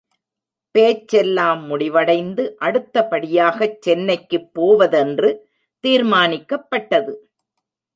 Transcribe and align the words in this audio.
பேச்செல்லாம் 0.75 1.61
முடிவடைந்து 1.65 2.57
அடுத்தபடியாகச் 2.61 3.81
சென்னைக்குப் 3.81 4.53
போவதென்று 4.53 5.31
தீர்மானிக்கப் 5.83 6.69
பட்டது. 6.69 7.13